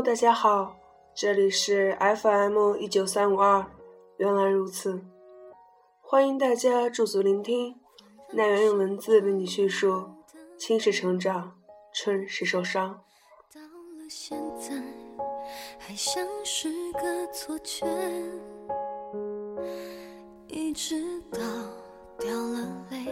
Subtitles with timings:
[0.00, 0.78] Hello，大家好，
[1.14, 3.66] 这里是 FM 一九三五二，
[4.16, 4.98] 原来如此，
[6.00, 7.78] 欢迎大家驻足聆听，
[8.32, 10.08] 奈原用文字为你叙述，
[10.56, 11.52] 青是成长，
[11.92, 13.02] 春是受伤。
[13.52, 14.74] 到了现在，
[15.78, 17.86] 还像是个错觉，
[20.46, 21.40] 一直到
[22.18, 23.06] 掉了泪。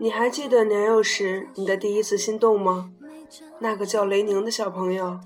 [0.00, 2.92] 你还记得年幼时你的第一次心动吗？
[3.58, 5.20] 那个叫雷宁的小朋友，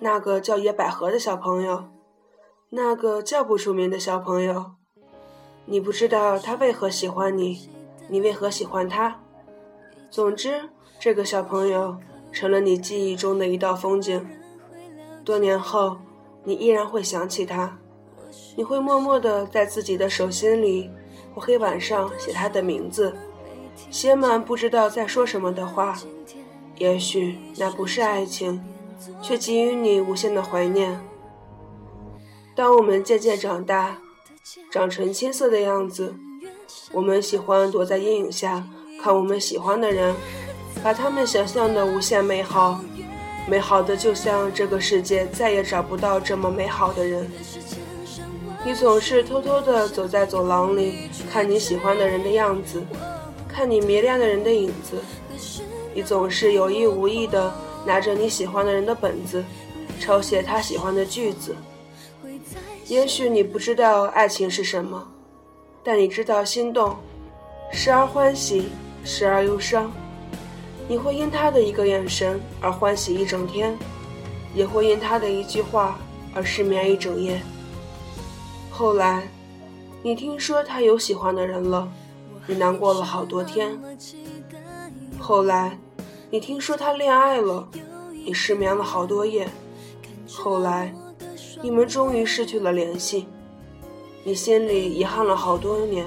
[0.00, 1.84] 那个叫野百合的小朋友，
[2.70, 4.72] 那个叫不出名的小朋友，
[5.66, 7.68] 你不知道他为何喜欢你，
[8.08, 9.20] 你为何喜欢他。
[10.10, 10.68] 总之，
[10.98, 11.96] 这个小朋友
[12.32, 14.26] 成了你记忆中的一道风景。
[15.24, 15.98] 多年后，
[16.44, 17.78] 你依然会想起他，
[18.56, 20.90] 你会默默地在自己的手心里
[21.34, 23.14] 或黑板上写他的名字，
[23.90, 25.96] 写满不知道在说什么的话。
[26.80, 28.58] 也许那不是爱情，
[29.20, 30.98] 却给予你无限的怀念。
[32.56, 33.98] 当我们渐渐长大，
[34.70, 36.14] 长成青涩的样子，
[36.90, 38.66] 我们喜欢躲在阴影下
[38.98, 40.14] 看我们喜欢的人，
[40.82, 42.80] 把他们想象的无限美好，
[43.46, 47.30] 美好的就像这个世界再也找不到这么美好的人。
[48.64, 52.82] 你总是偷偷地走在走廊里，看你喜欢的人的样子，
[53.46, 54.96] 看你迷恋的人的影子。
[56.00, 57.52] 你总是有意无意地
[57.84, 59.44] 拿着你喜欢的人的本子，
[60.00, 61.54] 抄写他喜欢的句子。
[62.86, 65.06] 也许你不知道爱情是什么，
[65.84, 66.96] 但你知道心动，
[67.70, 68.70] 时而欢喜，
[69.04, 69.92] 时而忧伤。
[70.88, 73.76] 你会因他的一个眼神而欢喜一整天，
[74.54, 75.98] 也会因他的一句话
[76.34, 77.38] 而失眠一整夜。
[78.70, 79.28] 后来，
[80.02, 81.86] 你听说他有喜欢的人了，
[82.46, 83.78] 你难过了好多天。
[85.18, 85.78] 后来，
[86.32, 87.68] 你听说他恋爱了，
[88.24, 89.48] 你失眠了好多夜。
[90.32, 90.94] 后来，
[91.60, 93.26] 你们终于失去了联系，
[94.22, 96.06] 你心里遗憾了好多年。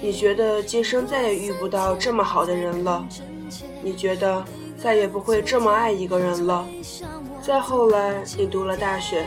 [0.00, 3.06] 你觉得今生再也遇不到这么好的人了，
[3.82, 4.42] 你觉得
[4.82, 6.66] 再也不会这么爱一个人了。
[7.42, 9.26] 再后来，你读了大学，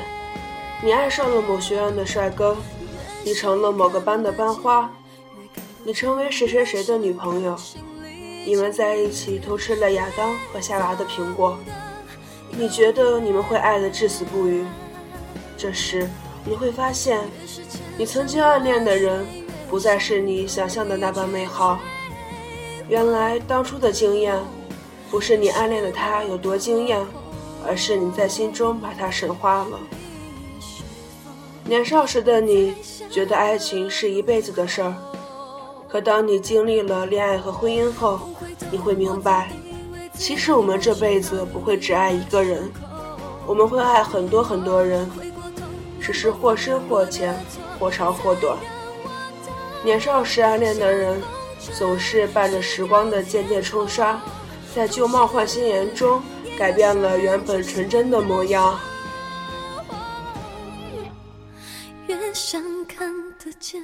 [0.84, 2.58] 你爱上了某学院的帅哥，
[3.24, 4.92] 你成了某个班的班花，
[5.84, 7.56] 你成为谁谁谁的女朋友。
[8.46, 11.58] 你们在一起偷吃了亚当和夏娃的苹果，
[12.52, 14.64] 你觉得你们会爱得至死不渝？
[15.58, 16.08] 这时
[16.46, 17.20] 你会发现，
[17.98, 19.26] 你曾经暗恋的人
[19.68, 21.80] 不再是你想象的那般美好。
[22.88, 24.40] 原来当初的惊艳，
[25.10, 27.04] 不是你暗恋的他有多惊艳，
[27.66, 29.80] 而是你在心中把他神化了。
[31.64, 32.76] 年少时的你
[33.10, 34.94] 觉得爱情是一辈子的事儿。
[35.88, 38.20] 可当你经历了恋爱和婚姻后，
[38.72, 39.50] 你会明白，
[40.14, 42.72] 其实我们这辈子不会只爱一个人，
[43.46, 45.10] 我们会爱很多很多人，
[46.02, 47.36] 只是或深或浅，
[47.80, 48.58] 或长或短。
[49.84, 51.22] 年少时暗恋的人，
[51.78, 54.20] 总是伴着时光的渐渐冲刷，
[54.74, 56.22] 在旧貌换新颜中，
[56.58, 58.80] 改变了原本纯真的模样。
[62.08, 63.84] 越想看得见。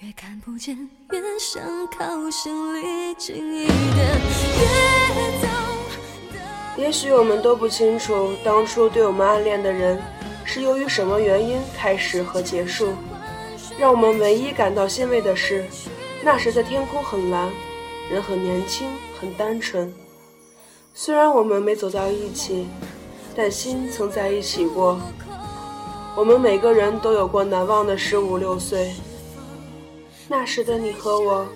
[0.00, 0.76] 越看不见，
[1.10, 4.20] 越想靠近，离近一点。
[6.76, 9.98] 也许我们都不清楚，当初对我们暗恋的人，
[10.44, 12.92] 是由于什么原因开始和结束。
[13.78, 15.64] 让我们唯一感到欣慰的是，
[16.22, 17.50] 那时的天空很蓝，
[18.10, 19.90] 人很年轻，很单纯。
[20.92, 22.68] 虽然我们没走到一起，
[23.34, 25.00] 但心曾在一起过。
[26.14, 28.92] 我们每个人都有过难忘的十五六岁。
[30.28, 31.46] 那时的你和我，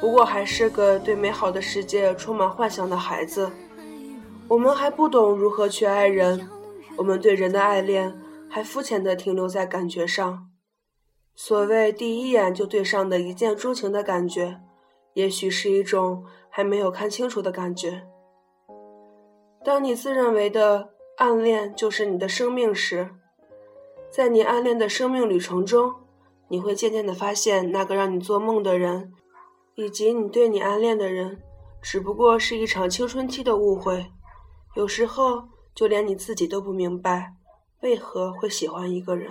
[0.00, 3.50] 不过还是个对美好的世界充满幻想的孩子。
[4.46, 6.48] 我们还不懂如何去爱人，
[6.96, 8.16] 我们对人的爱恋
[8.48, 10.48] 还肤浅的停留在感觉上。
[11.34, 14.60] 所谓第一眼就对上的一见钟情的感觉，
[15.14, 18.06] 也许是一种还没有看清楚的感觉。
[19.64, 23.10] 当你自认为的暗恋就是你的生命时，
[24.08, 25.94] 在你暗恋的生命旅程中。
[26.50, 29.12] 你会渐渐的发现，那个让你做梦的人，
[29.76, 31.40] 以及你对你暗恋的人，
[31.80, 34.10] 只不过是一场青春期的误会。
[34.74, 35.44] 有时候，
[35.74, 37.34] 就连你自己都不明白，
[37.82, 39.30] 为何会喜欢一个人。